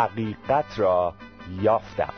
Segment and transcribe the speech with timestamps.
[0.00, 1.14] حقیقت را
[1.62, 2.12] یافتم.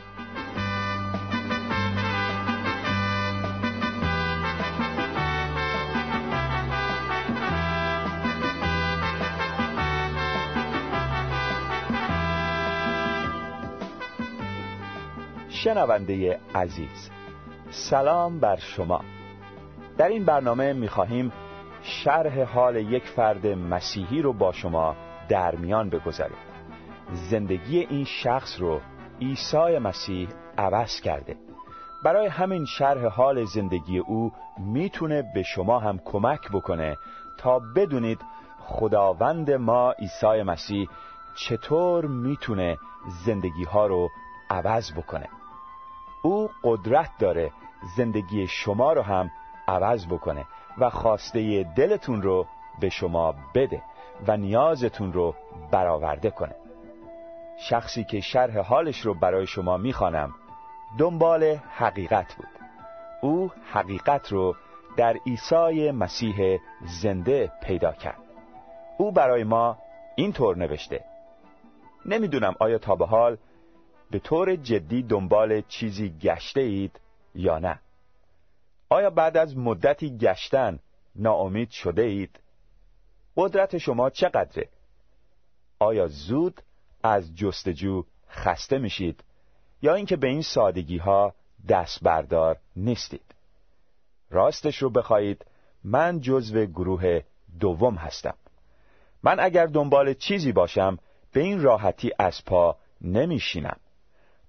[15.48, 17.10] شنونده عزیز
[17.70, 19.00] سلام بر شما.
[19.98, 21.32] در این برنامه می‌خواهیم
[21.82, 24.96] شرح حال یک فرد مسیحی رو با شما
[25.28, 26.51] در میان بگذاریم.
[27.12, 28.80] زندگی این شخص رو
[29.20, 31.36] عیسی مسیح عوض کرده.
[32.04, 36.96] برای همین شرح حال زندگی او می‌تونه به شما هم کمک بکنه
[37.38, 38.18] تا بدونید
[38.58, 40.88] خداوند ما عیسی مسیح
[41.36, 42.78] چطور می‌تونه
[43.24, 44.08] زندگی ها رو
[44.50, 45.28] عوض بکنه.
[46.22, 47.52] او قدرت داره
[47.96, 49.30] زندگی شما رو هم
[49.68, 50.44] عوض بکنه
[50.78, 52.46] و خواسته دلتون رو
[52.80, 53.82] به شما بده
[54.26, 55.34] و نیازتون رو
[55.70, 56.61] برآورده کنه.
[57.68, 60.34] شخصی که شرح حالش رو برای شما می‌خوانم
[60.98, 62.48] دنبال حقیقت بود.
[63.20, 64.56] او حقیقت رو
[64.96, 66.58] در عیسی مسیح
[67.02, 68.18] زنده پیدا کرد.
[68.98, 69.78] او برای ما
[70.16, 71.04] اینطور نوشته
[72.06, 73.36] نمی‌دونم آیا تا به حال
[74.10, 77.00] به طور جدی دنبال چیزی گشته اید
[77.34, 77.78] یا نه.
[78.88, 80.78] آیا بعد از مدتی گشتن
[81.16, 82.40] ناامید شده اید؟
[83.36, 84.68] قدرت شما چقدره؟
[85.78, 86.62] آیا زود
[87.02, 89.24] از جستجو خسته میشید
[89.82, 91.34] یا اینکه به این سادگی ها
[91.68, 93.34] دست بردار نیستید.
[94.30, 95.44] راستش رو بخواهید
[95.84, 97.20] من جزو گروه
[97.60, 98.34] دوم هستم.
[99.22, 100.98] من اگر دنبال چیزی باشم
[101.32, 103.76] به این راحتی از پا نمیشینم.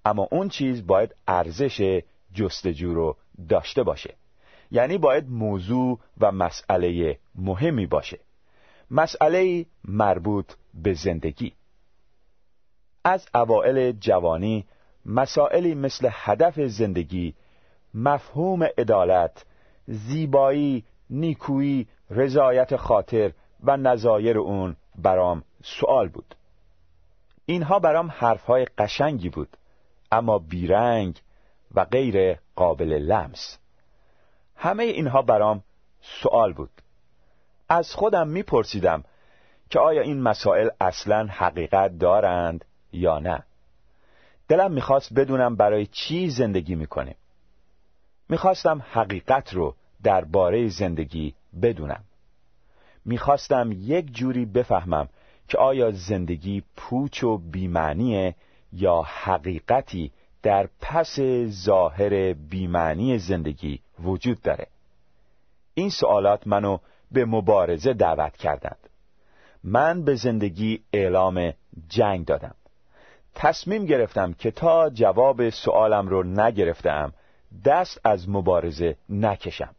[0.04, 2.00] اما اون چیز باید ارزش
[2.34, 3.16] جستجو رو
[3.48, 4.14] داشته باشه.
[4.70, 8.18] یعنی باید موضوع و مسئله مهمی باشه.
[8.90, 11.52] مسئله مربوط به زندگی.
[13.04, 14.64] از اوائل جوانی
[15.06, 17.34] مسائلی مثل هدف زندگی
[17.94, 19.44] مفهوم عدالت
[19.86, 23.32] زیبایی نیکویی رضایت خاطر
[23.64, 26.34] و نظایر اون برام سوال بود.
[27.46, 29.56] اینها برام حرفهای قشنگی بود
[30.12, 31.20] اما بیرنگ
[31.74, 33.58] و غیر قابل لمس.
[34.56, 35.62] همه اینها برام
[36.00, 36.70] سوال بود.
[37.68, 39.04] از خودم میپرسیدم
[39.70, 42.64] که آیا این مسائل اصلا حقیقت دارند؟
[42.94, 43.42] یا نه.
[44.48, 47.16] دلم می‌خواست بدونم برای چی زندگی می‌کنیم.
[48.28, 52.04] می‌خواستم حقیقت رو درباره زندگی بدونم.
[53.04, 55.08] می‌خواستم یک جوری بفهمم
[55.48, 58.34] که آیا زندگی پوچ و بیمعنیه
[58.72, 60.12] یا حقیقتی
[60.42, 64.66] در پس ظاهر بیمعنی زندگی وجود داره.
[65.74, 66.78] این سوالات منو
[67.12, 68.88] به مبارزه دعوت کردند.
[69.64, 71.52] من به زندگی اعلام
[71.88, 72.54] جنگ دادم.
[73.34, 77.12] تصمیم گرفتم که تا جواب سوالم رو نگرفتم
[77.64, 79.74] دست از مبارزه نکشم.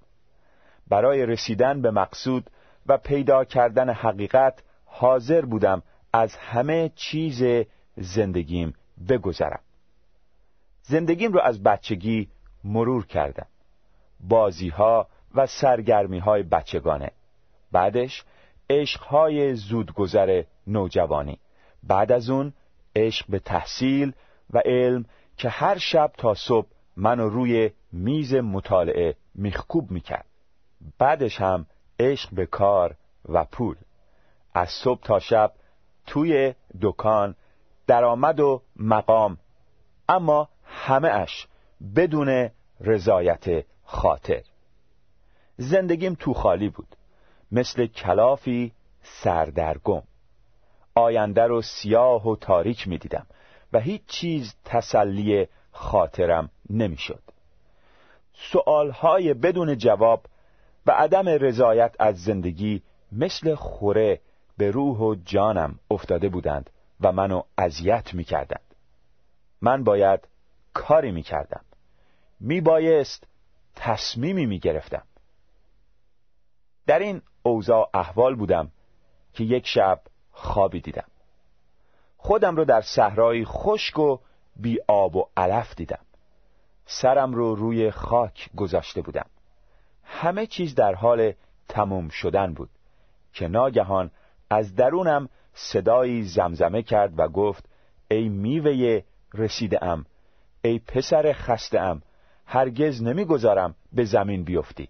[0.88, 2.50] برای رسیدن به مقصود
[2.86, 5.82] و پیدا کردن حقیقت حاضر بودم
[6.14, 7.44] از همه چیز
[7.98, 8.74] زندگیم
[9.10, 9.60] بگذرم.
[10.82, 12.30] زندگیم رو از بچگی
[12.64, 13.48] مرور کردم.
[14.20, 17.12] بازی ها و سرگرمی های بچگانه.
[17.72, 18.24] بعدش
[18.70, 21.40] عشق های زودگذر نوجوانی.
[21.84, 22.54] بعد از اون
[22.96, 24.14] عشق به تحصیل
[24.50, 25.06] و علم
[25.38, 26.68] که هر شب تا صبح
[26.98, 30.26] منو روی میز مطالعه میخکوب می‌کرد.
[30.98, 31.66] بعدش هم
[32.00, 32.96] عشق به کار
[33.30, 33.76] و پول.
[34.54, 35.52] از صبح تا شب
[36.08, 37.36] توی دکان
[37.88, 39.38] درآمد و مقام
[40.10, 41.48] اما همه اش
[41.96, 42.50] بدون
[42.80, 44.44] رضایت خاطر.
[45.58, 46.96] زندگیم تو خالی بود
[47.52, 48.72] مثل کلافی
[49.04, 50.04] سردرگم.
[50.96, 53.26] آینده رو سیاه و تاریک می دیدم
[53.74, 57.22] و هیچ چیز تسلی خاطرم نمی‌شد.
[58.34, 60.26] سؤالهای بدون جواب
[60.86, 62.82] و عدم رضایت از زندگی
[63.12, 64.22] مثل خوره
[64.58, 66.70] به روح و جانم افتاده بودند
[67.02, 68.76] و منو اذیت می‌کردند.
[69.62, 70.28] من باید
[70.74, 71.62] کاری می‌کردم.
[72.40, 73.28] میبایست
[73.76, 75.04] تصمیمی می‌گرفتم.
[76.88, 78.72] در این اوضاع احوال بودم
[79.34, 80.02] که یک شب
[80.36, 81.08] خوابی دیدم.
[82.18, 84.18] خودم رو در صحرایی خشک و
[84.56, 86.00] بی آب و علف دیدم.
[86.86, 89.26] سرم رو روی خاک گذاشته بودم.
[90.04, 91.34] همه چیز در حال
[91.70, 92.70] تموم شدن بود
[93.34, 94.12] که ناگهان
[94.50, 97.66] از درونم صدایی زمزمه کرد و گفت
[98.12, 99.02] ای میوه
[99.34, 99.80] رسیده
[100.64, 102.02] ای پسر خسته ام
[102.46, 104.90] هرگز نمی‌گذارم به زمین بیفتی.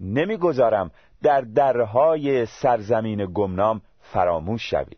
[0.00, 0.90] نمی‌گذارم
[1.22, 3.80] در درهای سرزمین گمنام
[4.12, 4.96] فراموش شوی.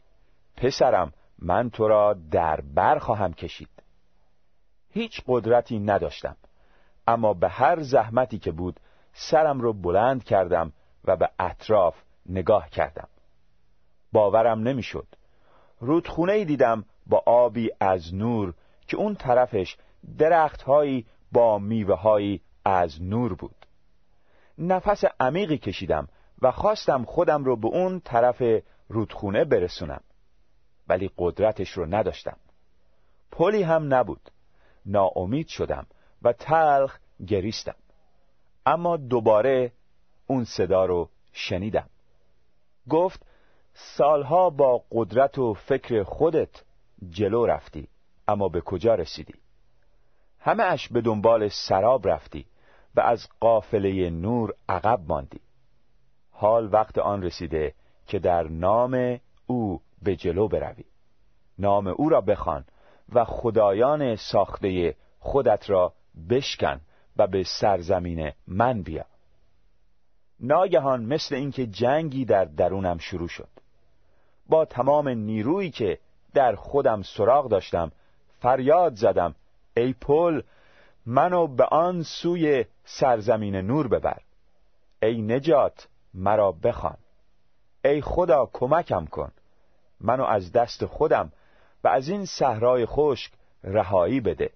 [0.57, 3.69] پسرم من تو را در بر خواهم کشید.
[4.91, 6.37] هیچ قدرتی نداشتم.
[7.07, 8.81] اما به هر زحمتی که بود
[9.13, 10.73] سرم رو بلند کردم
[11.05, 11.97] و به اطراف
[12.27, 13.09] نگاه کردم.
[14.13, 15.07] باورم نمی‌شد.
[15.81, 18.55] رودخونه ای دیدم با آبی از نور
[18.87, 19.77] که اون طرفش
[20.19, 23.67] درختهایی با میوه از نور بود.
[24.59, 26.09] نفس عمیقی کشیدم
[26.43, 28.43] و خواستم خودم رو به اون طرف
[28.91, 30.01] رودخونه برسونم.
[30.89, 32.37] ولی قدرتش رو نداشتم.
[33.33, 34.31] پلی هم نبود.
[34.87, 35.87] ناامید شدم
[36.23, 37.75] و تلخ گریستم.
[38.67, 39.73] اما دوباره
[40.27, 41.89] اون صدا رو شنیدم.
[42.89, 43.27] گفت
[43.75, 46.63] سالها با قدرت و فکر خودت
[47.11, 47.89] جلو رفتی
[48.29, 49.35] اما به کجا رسیدی؟
[50.41, 52.47] همه اش به دنبال سراب رفتی
[52.95, 55.41] و از قافله نور عقب ماندی.
[56.31, 57.75] حال وقت آن رسیده
[58.11, 60.85] که در نام او به جلو بروی.
[61.59, 62.65] نام او را بخوان
[63.13, 65.93] و خدایان ساخته خودت را
[66.31, 66.81] بشکن
[67.17, 69.05] و به سرزمین من بیا.
[70.41, 73.49] ناگهان مثل اینکه جنگی در درونم شروع شد.
[74.49, 75.99] با تمام نیرویی که
[76.35, 77.93] در خودم سراغ داشتم
[78.39, 79.35] فریاد زدم
[79.77, 80.43] ای پل
[81.07, 84.21] منو به آن سوی سرزمین نور ببر.
[85.03, 86.97] ای نجات مرا بخوان.
[87.85, 89.33] ای خدا کمکم کن.
[90.01, 91.33] منو از دست خودم
[91.85, 93.33] و از این صحرای خشک
[93.65, 94.51] رهایی بده.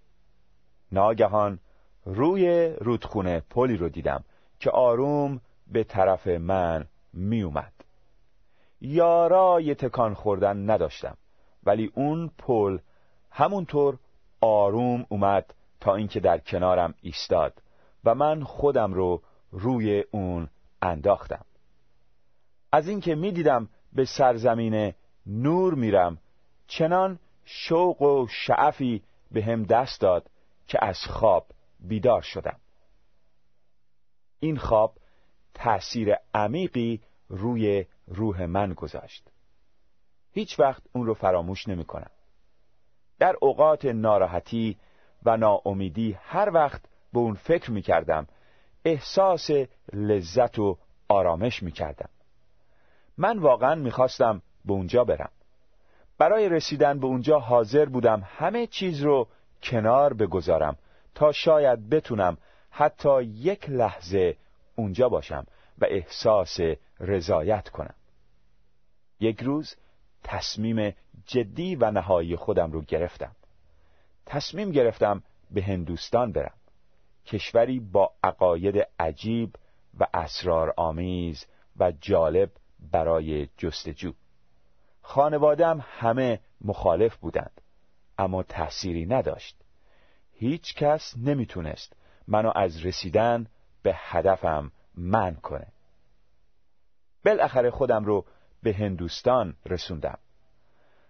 [0.93, 1.59] ناگهان
[2.05, 4.25] روی رودخونه پلی رو دیدم
[4.61, 7.73] که آروم به طرف من می اومد
[8.81, 11.17] یارای تکان خوردن نداشتم
[11.65, 12.79] ولی اون پل
[13.31, 13.99] همونطور
[14.41, 17.63] آروم اومد تا اینکه در کنارم ایستاد
[18.05, 20.49] و من خودم رو روی اون
[20.83, 21.45] انداختم.
[22.75, 24.95] از اینکه می‌دیدم به سرزمین
[25.27, 26.19] نور میرم
[26.67, 30.31] چنان شوق و شعفی به هم دست داد
[30.67, 31.47] که از خواب
[31.81, 32.61] بیدار شدم.
[34.41, 34.99] این خواب
[35.55, 39.31] تأثیر عمیقی روی روح من گذاشت.
[40.33, 42.11] هیچ وقت اون رو فراموش نمی کنم.
[43.19, 44.77] در اوقات ناراحتی
[45.23, 46.83] و ناامیدی هر وقت
[47.13, 48.27] به اون فکر می کردم
[48.85, 49.51] احساس
[49.93, 50.79] لذت و
[51.09, 52.09] آرامش می کردم.
[53.19, 55.31] من واقعا می‌خواستم به اونجا برم.
[56.19, 59.29] برای رسیدن به اونجا حاضر بودم همه چیز رو
[59.63, 60.77] کنار بگذارم
[61.15, 62.37] تا شاید بتونم
[62.71, 64.37] حتی یک لحظه
[64.77, 65.47] اونجا باشم
[65.79, 66.57] و احساس
[67.01, 67.95] رضایت کنم.
[69.21, 69.77] یک روز
[70.25, 70.95] تصمیم
[71.27, 73.37] جدی و نهایی خودم رو گرفتم.
[74.27, 76.55] تصمیم گرفتم به هندوستان برم.
[77.27, 79.55] کشوری با عقاید عجیب
[80.01, 81.47] و اسرار آمیز
[81.77, 82.51] و جالب
[82.91, 84.13] برای جستجو.
[85.03, 87.61] خانوادم همه مخالف بودند
[88.19, 89.57] اما تأثیری نداشت.
[90.33, 91.97] هیچ کس نمی‌تونست
[92.29, 93.47] منو از رسیدن
[93.83, 95.67] به هدفم من کنه.
[97.25, 98.25] بالاخره خودم رو
[98.63, 100.19] به هندوستان رسوندم.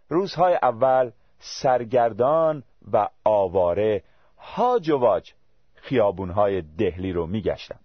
[0.09, 2.63] روزهای اول سرگردان
[2.93, 4.05] و آواره
[4.39, 5.33] هاج و واج
[5.75, 7.81] خیابونهای دهلی رو میگشتم.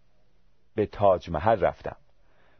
[0.76, 1.96] به تاج محل رفتم.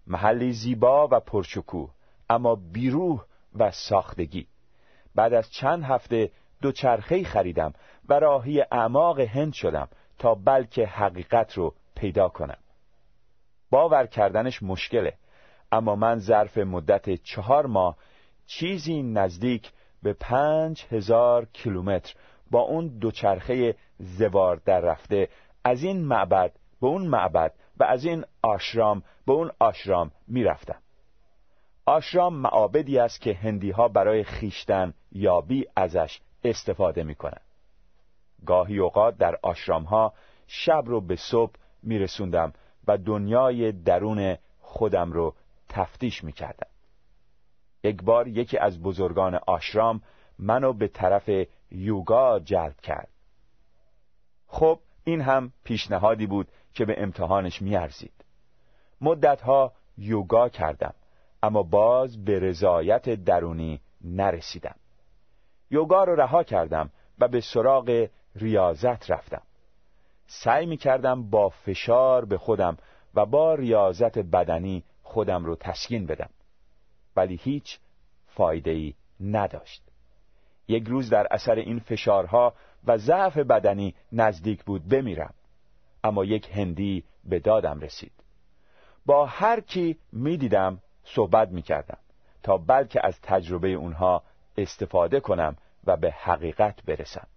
[0.10, 1.90] محلی زیبا و پرشکوه
[2.30, 3.26] اما بیروح
[3.56, 4.48] و ساختگی.
[5.16, 7.74] بعد از چند هفته دوچرخه خریدم
[8.10, 9.88] و راهی اعماق هند شدم
[10.18, 12.58] تا بلکه حقیقت رو پیدا کنم.
[13.70, 15.14] باور کردنش مشکله
[15.72, 17.98] اما من ظرف مدت چهار ماه
[18.48, 19.72] چیزی نزدیک
[20.04, 22.14] به پنج هزار کیلومتر
[22.52, 25.30] با اون دوچرخه زوار در رفته
[25.64, 26.52] از این معبد
[26.82, 30.82] به اون معبد و از این آشرام به اون آشرام می‌رفتم.
[31.86, 37.42] آشرام معابدی است که هندی ها برای خیشتن یابی ازش استفاده می‌کنن.
[38.46, 40.14] گاهی اوقات در آشرام ها
[40.48, 42.54] شب رو به صبح میرسوندم
[42.88, 45.36] و دنیای درون خودم رو
[45.70, 46.68] تفتیش می‌کردم.
[47.84, 50.02] یک بار یکی از بزرگان آشرام
[50.40, 51.30] منو به طرف
[51.72, 53.10] یوگا جلب کرد.
[54.48, 58.26] خب این هم پیشنهادی بود که به امتحانش میارزید.
[59.02, 60.94] مدتها یوگا کردم
[61.44, 64.76] اما باز به رضایت درونی نرسیدم.
[65.72, 69.42] یوگا رو رها کردم و به سراغ ریاضت رفتم.
[70.28, 72.78] سعی می کردم با فشار به خودم
[73.16, 76.30] و با ریاضت بدنی خودم رو تسکین بدم.
[77.16, 77.80] ولی هیچ
[78.28, 79.84] فایده ای نداشت.
[80.68, 82.54] یک روز در اثر این فشارها
[82.88, 85.34] و ضعف بدنی نزدیک بود بمیرم.
[86.04, 88.12] اما یک هندی به دادم رسید.
[89.06, 91.98] با هر کی می دیدم صحبت می کردم
[92.44, 94.24] تا بلکه از تجربه اونها
[94.58, 97.28] استفاده کنم و به حقیقت برسم.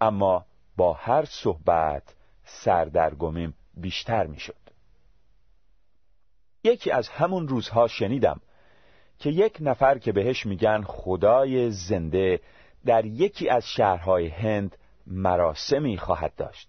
[0.00, 0.44] اما
[0.76, 4.62] با هر صحبت سردرگمیم بیشتر می‌شد.
[6.64, 8.40] یکی از همون روزها شنیدم
[9.18, 12.40] که یک نفر که بهش میگن خدای زنده
[12.84, 16.68] در یکی از شهرهای هند مراسمی خواهد داشت.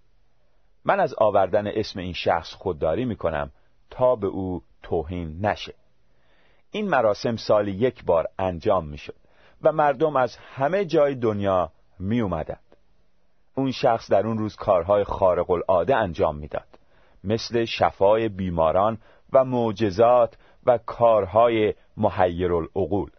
[0.86, 3.52] من از آوردن اسم این شخص خودداری می‌کنم
[3.90, 5.74] تا به او توهین نشه.
[6.72, 9.16] این مراسم سالی یک بار انجام می‌شد
[9.62, 12.60] و مردم از همه جای دنیا می اومدند.
[13.56, 16.80] اون شخص در اون روز کارهای خارق العاده انجام می‌داد
[17.24, 18.98] مثل شفای بیماران
[19.34, 23.10] و معجزات و کارهای محیر العقول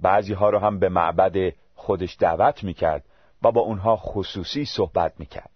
[0.00, 3.04] بعضی ها رو هم به معبد خودش دعوت می‌کرد
[3.42, 5.50] و با اونها خصوصی صحبت می‌کرد.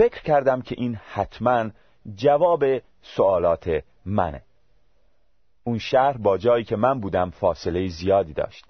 [0.00, 1.70] فکر کردم که این حتما
[2.14, 2.64] جواب
[3.02, 4.42] سوالات منه.
[5.64, 8.64] اون شهر با جایی که من بودم فاصله زیادی داشت.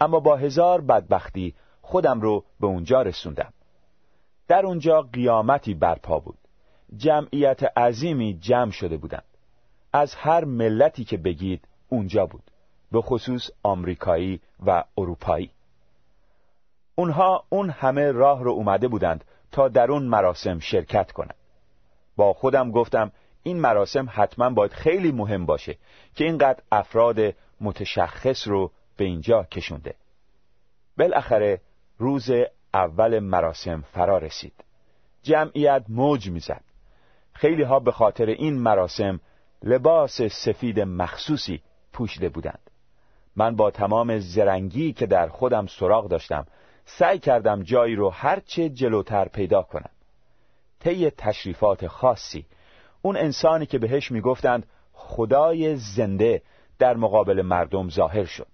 [0.00, 3.52] اما با هزار بدبختی خودم رو به اونجا رسوندم.
[4.48, 6.38] در اونجا قیامتی برپا بود.
[6.96, 9.24] جمعیت عظیمی جمع شده بودند
[9.92, 12.50] از هر ملتی که بگید اونجا بود.
[12.92, 15.50] به خصوص آمریکایی و اروپایی.
[16.94, 21.34] اونها اون همه راه رو اومده بودند تا در اون مراسم شرکت کنند
[22.16, 25.76] با خودم گفتم این مراسم حتما باید خیلی مهم باشه
[26.14, 29.94] که اینقدر افراد متشخص رو به اینجا کشونده.
[30.98, 31.60] بالاخره
[31.98, 32.30] روز
[32.74, 34.64] اول مراسم فرا رسید.
[35.22, 36.64] جمعیت موج می‌زد.
[37.32, 39.20] خیلی ها به خاطر این مراسم
[39.62, 42.70] لباس سفید مخصوصی پوشیده بودند.
[43.36, 46.46] من با تمام زرنگی که در خودم سراغ داشتم
[46.98, 49.90] سعی کردم جایی رو هرچه جلوتر پیدا کنم.
[50.80, 52.46] طی تشریفات خاصی
[53.02, 56.42] اون انسانی که بهش می‌گفتند خدای زنده
[56.78, 58.46] در مقابل مردم ظاهر شد.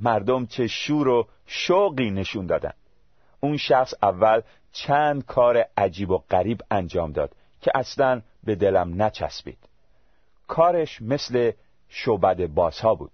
[0.00, 2.72] مردم چه شور و شوقی نشون دادن.
[3.40, 4.40] اون شخص اول
[4.72, 9.58] چند کار عجیب و غریب انجام داد که اصلا به دلم نچسبید.
[10.48, 11.52] کارش مثل
[11.88, 13.12] شوبد بازها بود.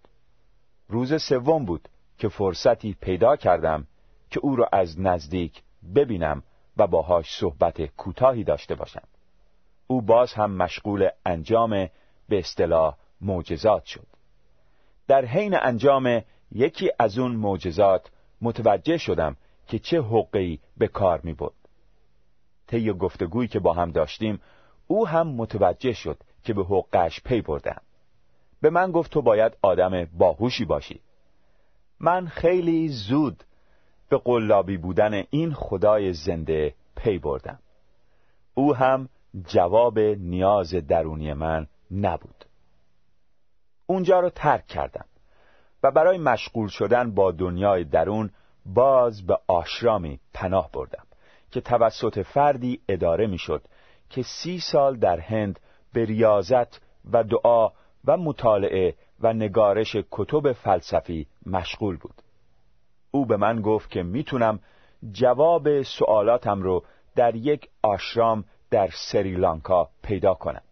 [0.89, 1.89] روز سوم بود
[2.19, 3.87] که فرصتی پیدا کردم
[4.31, 5.63] که او را از نزدیک
[5.95, 6.43] ببینم
[6.77, 9.03] و باهاش صحبت کوتاهی داشته باشم.
[9.87, 11.71] او باز هم مشغول انجام
[12.29, 14.07] به اصطلاح معجزات شد.
[15.09, 21.33] در حین انجام یکی از اون معجزات متوجه شدم که چه حقی به کار می
[21.33, 21.55] بود.
[22.67, 24.41] طی گفتگویی که با هم داشتیم
[24.87, 27.83] او هم متوجه شد که به حقش پی بردم.
[28.61, 31.01] به من گفت تو باید آدم باهوشی باشی.
[32.01, 33.45] من خیلی زود
[34.09, 37.59] به قلابی بودن این خدای زنده پی بردم.
[38.55, 39.09] او هم
[39.45, 42.45] جواب نیاز درونی من نبود.
[43.87, 45.05] اونجا رو ترک کردم
[45.83, 48.31] و برای مشغول شدن با دنیای درون
[48.67, 51.07] باز به آشرامی پناه بردم
[51.51, 53.63] که توسط فردی اداره می‌شد
[54.11, 55.61] که سی سال در هند
[55.93, 56.81] به ریاضت
[57.13, 57.71] و دعا
[58.05, 62.23] و مطالعه و نگارش کتب فلسفی مشغول بود.
[63.17, 64.61] او به من گفت که می‌تونم
[65.13, 70.63] جواب سوالاتم رو در یک آشرام در سریلانکا پیدا کنم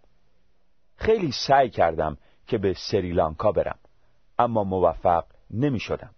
[0.96, 3.78] خیلی سعی کردم که به سریلانکا برم
[4.38, 6.10] اما موفق نمی شدم.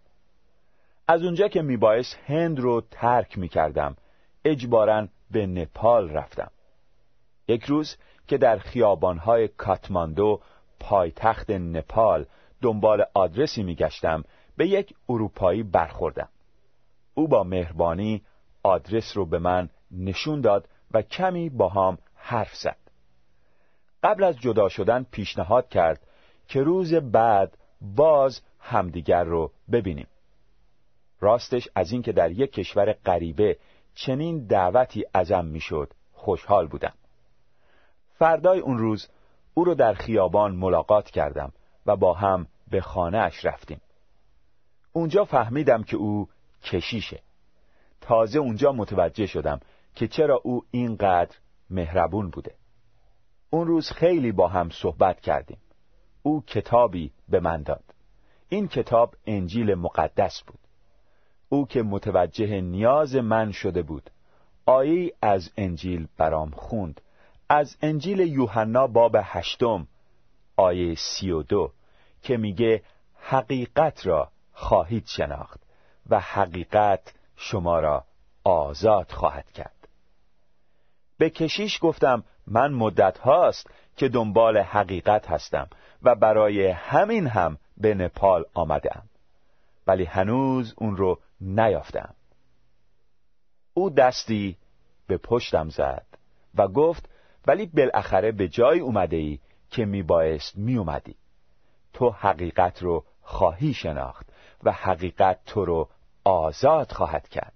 [1.08, 3.96] از اونجا که میبایست هند رو ترک می کردم
[4.44, 6.50] اجبارا به نپال رفتم
[7.48, 10.40] یک روز که در خیابانهای کاتماندو
[10.80, 12.26] پایتخت نپال
[12.62, 14.24] دنبال آدرسی میگشتم
[14.56, 16.28] به یک اروپایی برخوردم.
[17.14, 18.22] او با مهربانی
[18.62, 22.76] آدرس رو به من نشون داد و کمی با هم حرف زد.
[24.02, 26.00] قبل از جدا شدن پیشنهاد کرد
[26.48, 30.06] که روز بعد باز همدیگر رو ببینیم.
[31.20, 33.58] راستش از اینکه در یک کشور غریبه
[33.94, 36.94] چنین دعوتی ازم می‌شد خوشحال بودم.
[38.18, 39.08] فردای اون روز
[39.54, 41.52] او رو در خیابان ملاقات کردم
[41.86, 43.80] و با هم به خانه اش رفتیم.
[44.96, 46.28] اونجا فهمیدم که او
[46.62, 47.22] کشیشه.
[48.00, 49.60] تازه اونجا متوجه شدم
[49.94, 51.36] که چرا او اینقدر
[51.70, 52.54] مهربون بوده.
[53.50, 55.58] اون روز خیلی با هم صحبت کردیم.
[56.22, 57.84] او کتابی به من داد.
[58.48, 60.58] این کتاب انجیل مقدس بود.
[61.48, 64.10] او که متوجه نیاز من شده بود
[64.66, 67.00] آیه از انجیل برام خوند.
[67.48, 69.88] از انجیل یوحنا باب هشتم
[70.56, 71.72] آیه سی و دو
[72.22, 72.82] که میگه
[73.14, 75.60] حقیقت را خواهید شناخت
[76.10, 78.04] و حقیقت شما را
[78.44, 79.88] آزاد خواهد کرد.
[81.18, 85.68] به کشیش گفتم من مدت هاست که دنبال حقیقت هستم
[86.02, 89.02] و برای همین هم به نپال آمدم
[89.86, 92.14] ولی هنوز اون رو نیافتم.
[93.74, 94.56] او دستی
[95.06, 96.06] به پشتم زد
[96.54, 97.08] و گفت
[97.46, 99.38] ولی بالاخره به جای اومده ای
[99.70, 101.16] که میبایست میومدی
[101.92, 104.26] تو حقیقت رو خواهی شناخت
[104.64, 105.88] و حقیقت تو رو
[106.24, 107.52] آزاد خواهد کرد.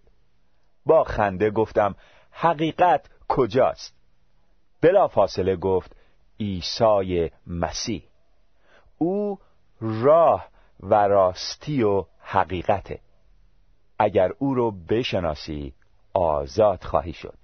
[0.87, 1.95] با خنده گفتم
[2.31, 3.95] حقیقت کجاست؟
[4.81, 5.97] بلا فاصله گفت
[6.41, 8.03] عیسی مسیح.
[8.99, 9.39] او
[9.81, 10.49] راه
[10.81, 13.01] و راستی و حقیقته.
[13.99, 15.75] اگر او رو بشناسی
[16.15, 17.39] آزاد خواهی شد.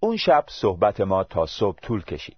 [0.00, 2.36] اون شب صحبت ما تا صبح طول کشید.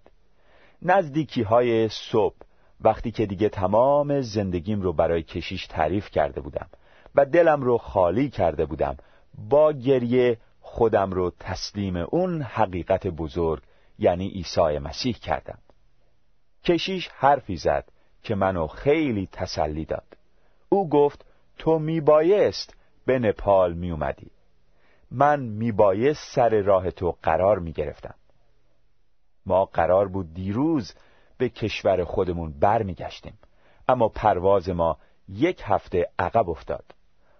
[0.82, 2.36] نزدیکی های صبح
[2.80, 6.66] وقتی که دیگه تمام زندگیم رو برای کشیش تعریف کرده بودم
[7.14, 8.96] و دلم رو خالی کرده بودم
[9.48, 13.62] با گریه خودم رو تسلیم اون حقیقت بزرگ
[13.98, 15.58] یعنی عیسی مسیح کردم.
[16.64, 17.88] کشیش حرفی زد
[18.22, 20.16] که منو خیلی تسلی داد.
[20.68, 21.24] او گفت
[21.58, 22.74] تو میبایست
[23.06, 24.30] به نپال میومدی.
[25.10, 28.14] من میبایست سر راه تو قرار می‌گرفتم.
[29.46, 30.94] ما قرار بود دیروز
[31.44, 33.38] به کشور خودمون برمیگشتیم.
[33.88, 34.96] اما پرواز ما
[35.28, 36.84] یک هفته عقب افتاد.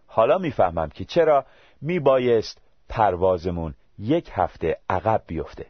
[0.06, 1.44] حالا می‌فهمم که چرا
[1.80, 5.66] میبایست پروازمون یک هفته عقب بیفته.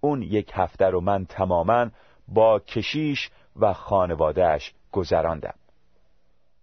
[0.00, 1.90] اون یک هفته رو من تماما
[2.28, 5.54] با کشیش و خانوادهش گذراندم.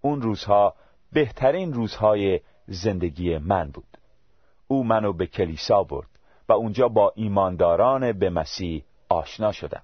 [0.02, 0.74] اون روزها
[1.12, 3.98] بهترین روزهای زندگی من بود.
[4.68, 6.10] او منو به کلیسا برد
[6.50, 9.82] و اونجا با ایمانداران به مسیح آشنا شدم.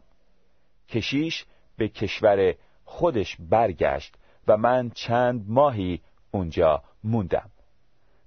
[0.89, 1.45] کشیش
[1.77, 4.15] به کشور خودش برگشت
[4.47, 7.49] و من چند ماهی اونجا موندم.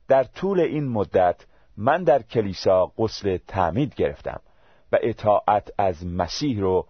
[0.09, 4.41] در طول این مدت من در کلیسا غسل تعمید گرفتم
[4.93, 6.87] و اطاعت از مسیح رو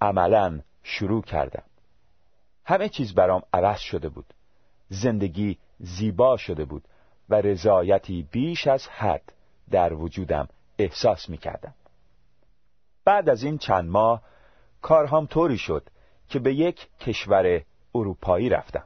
[0.00, 1.62] عملا شروع کردم.
[2.64, 4.34] همه چیز برام عوض شده بود.
[4.88, 6.84] زندگی زیبا شده بود
[7.28, 9.32] و رضایتی بیش از حد
[9.70, 11.74] در وجودم احساس می کردم.
[13.04, 14.22] بعد از این چند ماه
[14.82, 15.88] کارهام طوری شد
[16.28, 17.62] که به یک کشور
[17.94, 18.84] اروپایی رفتم.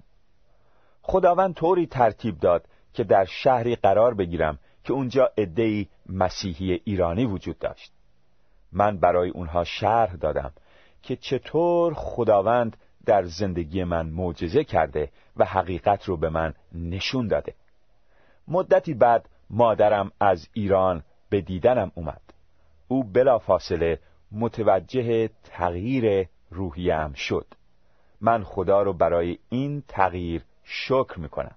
[1.02, 7.58] خداوند طوری ترتیب داد که در شهری قرار بگیرم که اونجا عدهای مسیحی ایرانی وجود
[7.58, 7.92] داشت.
[8.72, 10.52] من برای اونها شرح دادم
[11.02, 12.76] که چطور خداوند
[13.06, 17.54] در زندگی من معجزه کرده و حقیقت رو به من نشون داده.
[18.48, 22.20] مدتی بعد مادرم از ایران به دیدنم اومد
[22.88, 23.98] او بلا فاصله
[24.34, 27.46] متوجه تغییر روحیم شد.
[28.20, 31.54] من خدا رو برای این تغییر شکر می‌کنم.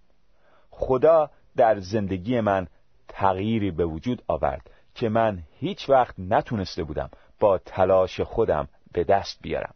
[0.69, 2.67] خدا در زندگی من
[3.07, 7.09] تغییری به وجود آورد که من هیچ وقت نتونسته بودم
[7.39, 9.73] با تلاش خودم به دست بیارم.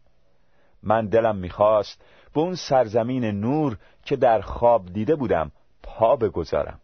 [0.84, 2.02] من دلم می‌خواست
[2.34, 5.52] به اون سرزمین نور که در خواب دیده بودم
[5.84, 6.80] پا بگذارم.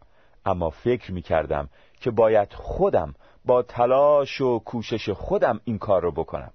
[0.45, 1.69] اما فکر می کردم
[2.01, 3.15] که باید خودم
[3.47, 6.51] با تلاش و کوشش خودم این کار رو بکنم.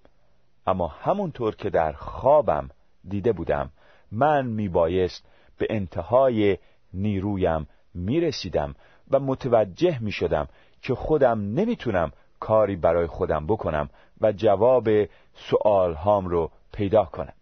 [0.66, 2.70] اما همونطور که در خوابم
[3.08, 3.70] دیده بودم
[4.12, 5.24] من می بایست
[5.58, 6.58] به انتهای
[6.94, 8.74] نیرویم می رسیدم
[9.10, 10.48] و متوجه می شدم
[10.82, 13.88] که خودم نمی‌تونم کاری برای خودم بکنم
[14.20, 14.88] و جواب
[15.34, 17.34] سؤال هام رو پیدا کنم.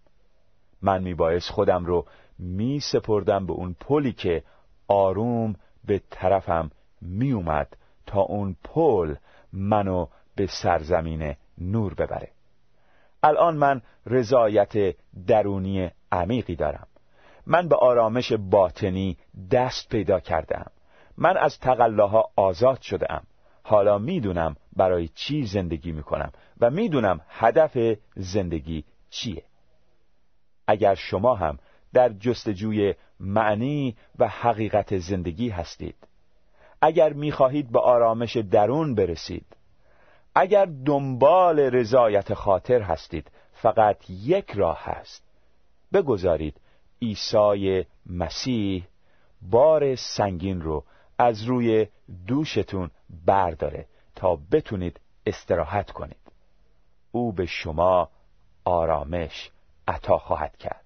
[0.83, 2.07] من می بایست خودم رو
[2.39, 4.43] می سپردم به اون پلی که
[4.89, 6.71] آروم به طرفم
[7.03, 9.15] می اومد تا اون پل
[9.53, 12.29] منو به سرزمین نور ببره.
[13.23, 16.87] الان من رضایت درونی عمیقی دارم.
[17.47, 19.17] من به آرامش باطنی
[19.51, 20.71] دست پیدا کردم
[21.19, 23.23] من از تقلاها آزاد شده ام
[23.63, 29.43] حالا می‌دونم برای چی زندگی می‌کنم و می‌دونم هدف زندگی چیه.
[30.67, 31.59] اگر شما هم
[31.93, 35.97] در جستجوی معنی و حقیقت زندگی هستید
[36.81, 39.47] اگر می‌خواهید به آرامش درون برسید
[40.35, 45.23] اگر دنبال رضایت خاطر هستید فقط یک راه هست.
[45.93, 46.61] بگذارید
[47.03, 48.87] عیسی مسیح
[49.43, 50.85] بار سنگین رو
[51.19, 51.87] از روی
[52.27, 52.90] دوشتون
[53.27, 56.16] برداره تا بتونید استراحت کنید.
[57.12, 58.09] او به شما
[58.64, 59.51] آرامش
[59.88, 60.80] عطا خواهد کرد.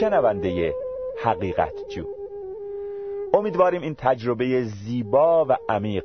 [0.00, 0.74] شنونده
[1.24, 2.04] حقیقت جو.
[3.34, 6.04] امیدواریم این تجربه زیبا و عمیق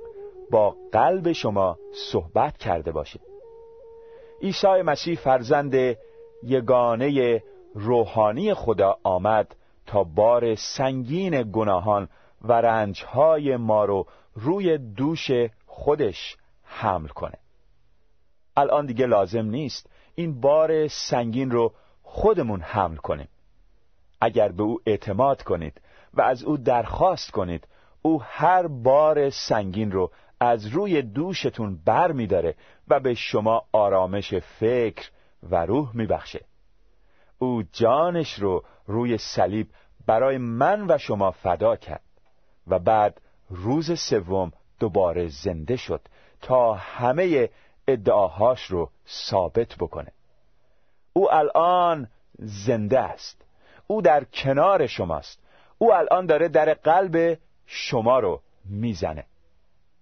[0.52, 1.78] با قلب شما
[2.12, 3.20] صحبت کرده باشه.
[4.42, 5.98] عیسی مسیح فرزند
[6.44, 9.56] یگانه روحانی خدا آمد
[9.86, 12.10] تا بار سنگین گناهان
[12.42, 15.32] و رنجهای ما رو روی دوش
[15.66, 17.38] خودش حمل کنه.
[18.58, 23.28] الان دیگه لازم نیست این بار سنگین رو خودمون حمل کنیم.
[24.21, 25.82] اگر به او اعتماد کنید
[26.13, 27.67] و از او درخواست کنید
[28.01, 32.56] او هر بار سنگین رو از روی دوشتون بر می داره
[32.88, 35.10] و به شما آرامش فکر
[35.49, 36.45] و روح می بخشه.
[37.39, 39.67] او جانش رو روی صلیب
[40.06, 42.01] برای من و شما فدا کرد
[42.67, 46.01] و بعد روز سوم دوباره زنده شد
[46.41, 47.49] تا همه
[47.88, 50.12] ادعاهاش رو ثابت بکنه
[51.13, 52.08] او الان
[52.39, 53.45] زنده است
[53.88, 55.39] او در کنار شماست.
[55.78, 59.26] او الان داره در قلب شما رو می‌زنه.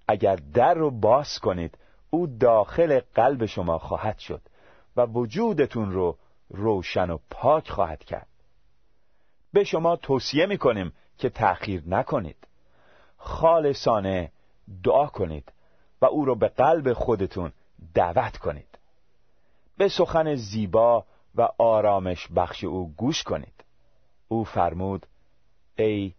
[0.08, 1.78] اگر در رو باز کنید
[2.10, 4.42] او داخل قلب شما خواهد شد
[4.96, 6.18] و وجودتون رو
[6.50, 8.28] روشن و پاک خواهد کرد.
[9.54, 12.48] به شما توصیه می‌کنیم که تأخیر نکنید.
[13.18, 14.32] خالصانه
[14.84, 15.52] دعا کنید
[16.02, 17.52] و او رو به قلب خودتون
[17.94, 18.78] دعوت کنید.
[19.78, 23.63] به سخن زیبا و آرامش بخش او گوش کنید.
[24.34, 25.06] او فرمود
[25.76, 26.14] ای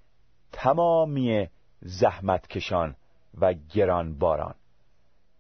[0.52, 1.48] تمامی
[1.80, 2.96] زحمت کشان
[3.40, 4.54] و گران باران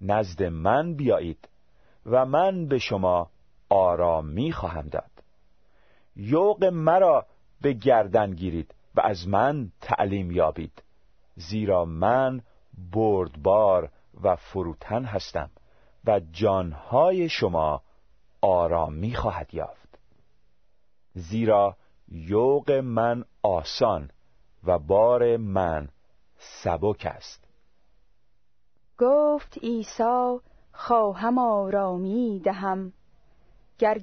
[0.00, 1.48] نزد من بیایید
[2.06, 3.30] و من به شما
[3.68, 5.10] آرامی خواهم داد.
[6.16, 7.26] یوق مرا
[7.60, 10.82] به گردن گیرید و از من تعلیم یابید
[11.36, 12.40] زیرا من
[12.92, 13.90] بردبار
[14.22, 15.50] و فروتن هستم
[16.04, 17.82] و جانهای شما
[18.40, 19.98] آرامی خواهد یافت.
[21.14, 21.76] زیرا
[22.08, 24.10] یوق من آسان
[24.64, 25.88] و بار من
[26.38, 27.44] سبک است.
[28.98, 30.38] گفت عیسی
[30.72, 32.92] خواهم آرامی دهم.
[33.78, 33.98] گر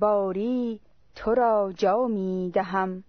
[0.00, 0.80] باری
[1.14, 3.04] تو را جامی دهم.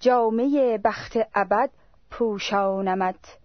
[0.00, 1.70] جامعه بخت ابد
[2.10, 3.38] پوشانمت.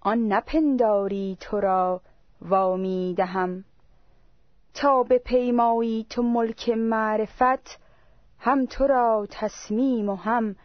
[0.00, 2.00] آن نپنداری تو را
[2.42, 3.64] وامی دهم.
[4.74, 7.85] تا به پیمایی تو ملک معرفت
[8.46, 10.56] هم تو را تصمیم و هم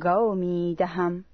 [0.00, 1.24] گامی دهم.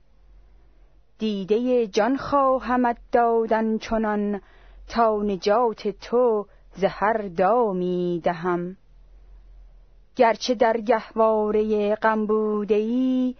[1.18, 4.40] دیده جان خواهمت دادن چنان
[4.88, 8.76] تا نجات تو زهر دامی دهم.
[10.16, 13.34] گرچه در گهواره غم بوده ای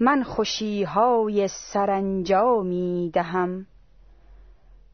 [0.00, 3.66] من خوشیهای سرانجامی دهم.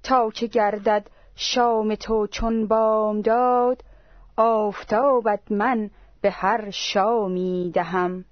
[0.02, 3.84] تا که گردد شام تو چون بام داد
[4.36, 8.24] آفتابت من به هر شامی دهم.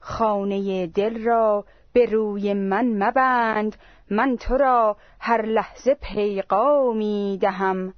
[0.00, 3.76] خانه دل را به روی من مبند
[4.10, 7.94] من تو را هر لحظه پیغامی دهم.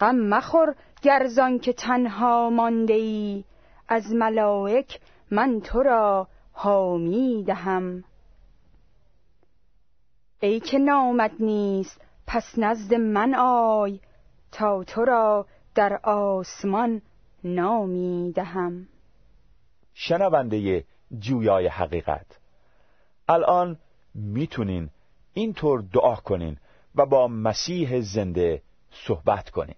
[0.00, 3.44] غم مخور گرزان که تنها مانده ای
[3.88, 8.04] از ملائک من تو را حامی دهم.
[10.40, 14.00] ای که نامد نیست پس نزد من آی
[14.52, 17.02] تا تو را در آسمان
[17.44, 18.88] نامی دهم
[19.94, 20.84] شنونده
[21.18, 22.26] جویای حقیقت
[23.28, 23.78] الان
[24.14, 24.90] می‌تونین
[25.34, 26.56] اینطور دعا کنین
[26.94, 29.74] و با مسیح زنده صحبت کنین.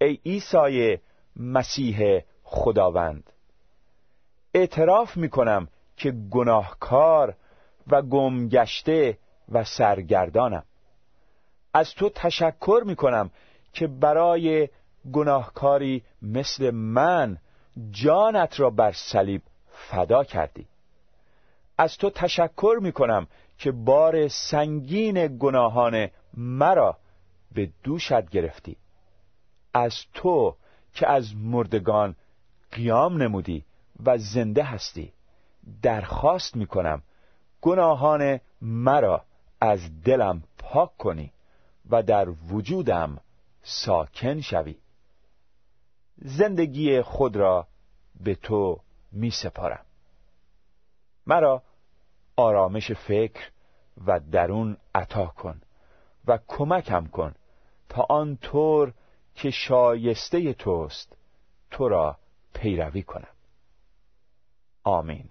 [0.00, 0.98] ای عیسی
[1.36, 3.32] مسیح خداوند
[4.54, 7.36] اعتراف می‌کنم که گناهکار
[7.86, 10.64] و گمگشته و سرگردانم.
[11.74, 13.30] از تو تشکر می‌کنم
[13.72, 14.68] که برای
[15.12, 17.38] گناهکاری مثل من
[17.90, 20.66] جانت را بر صلیب فدا کردی.
[21.78, 23.26] از تو تشکر می‌کنم
[23.58, 26.96] که بار سنگین گناهان مرا
[27.52, 28.76] به دوشت گرفتی.
[29.74, 30.56] از تو
[30.94, 32.16] که از مردگان
[32.72, 33.64] قیام نمودی
[34.04, 35.12] و زنده هستی
[35.82, 37.02] درخواست می‌کنم
[37.60, 39.24] گناهان مرا
[39.60, 41.32] از دلم پاک کنی
[41.90, 43.18] و در وجودم
[43.62, 44.76] ساکن شوی.
[46.20, 47.66] زندگی خود را
[48.20, 48.80] به تو
[49.12, 49.84] می سپارم
[51.26, 51.62] مرا
[52.36, 53.50] آرامش فکر
[54.06, 55.60] و درون عطا کن
[56.26, 57.34] و کمکم کن
[57.88, 58.92] تا آن طور
[59.34, 61.16] که شایسته توست
[61.70, 62.16] تو را
[62.54, 63.34] پیروی کنم.
[64.84, 65.28] آمین.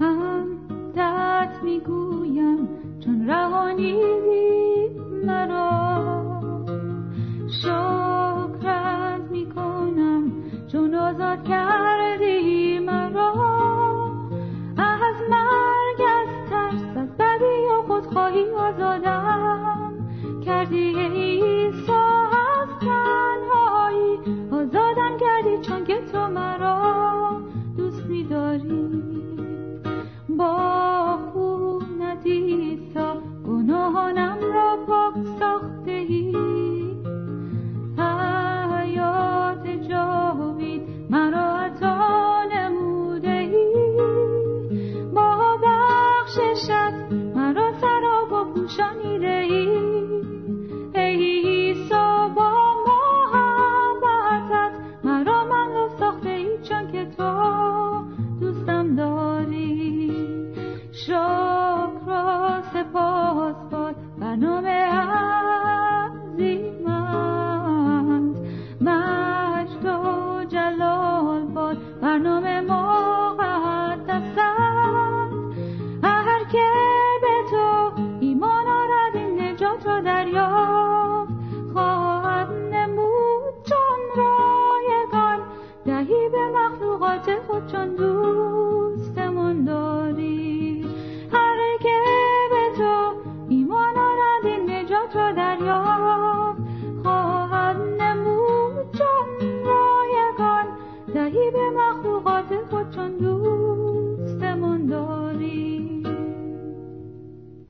[0.00, 2.68] هم دت می‌گویم
[3.00, 4.02] چون روانی
[5.24, 5.85] مرا.
[11.26, 11.75] شکرت می‌کنم